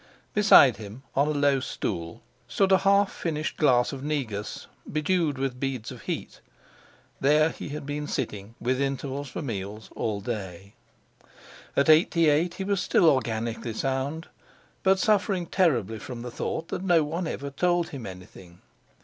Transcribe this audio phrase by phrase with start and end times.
[0.33, 5.59] Beside him, on a low stool, stood a half finished glass of negus, bedewed with
[5.59, 6.41] beads of heat.
[7.19, 10.73] There he had been sitting, with intervals for meals, all day.
[11.77, 14.27] At eighty eight he was still organically sound,
[14.81, 18.59] but suffering terribly from the thought that no one ever told him anything.